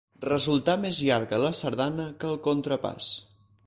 Resultar 0.23 0.75
més 0.85 1.03
llarga 1.09 1.41
la 1.45 1.53
sardana 1.61 2.11
que 2.23 2.35
el 2.35 2.43
contrapàs. 2.51 3.17